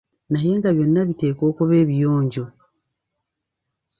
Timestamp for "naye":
0.31-0.51